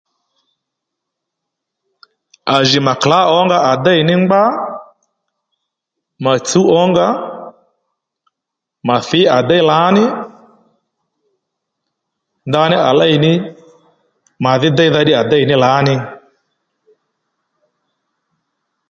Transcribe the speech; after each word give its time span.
À 2.55 2.57
jì 2.69 2.79
mà 2.87 2.93
klǎ 3.03 3.19
ónga 3.37 3.57
à 3.71 3.73
déy 3.85 4.01
ngbá 4.23 4.41
mà 6.23 6.33
tsǔw 6.47 6.67
ǒnga 6.81 7.07
mà 8.87 8.95
thǐy 9.07 9.25
à 9.37 9.39
déy 9.49 9.63
lǎní 9.69 10.03
ndaní 12.49 12.77
à 12.89 12.91
lêy 12.99 13.13
ní 13.23 13.31
màdhí 14.43 14.67
déydha 14.77 14.99
à 15.21 15.23
déyò 15.31 15.45
ní 15.49 15.55
lǎní 15.63 15.95